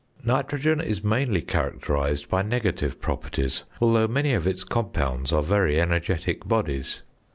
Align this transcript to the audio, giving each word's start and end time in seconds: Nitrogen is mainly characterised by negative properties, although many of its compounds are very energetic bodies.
Nitrogen 0.23 0.81
is 0.81 1.03
mainly 1.03 1.43
characterised 1.43 2.27
by 2.27 2.41
negative 2.41 2.99
properties, 2.99 3.65
although 3.79 4.07
many 4.07 4.33
of 4.33 4.47
its 4.47 4.63
compounds 4.63 5.31
are 5.31 5.43
very 5.43 5.79
energetic 5.79 6.47
bodies. 6.47 7.03